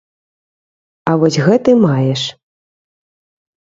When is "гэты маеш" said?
1.51-2.21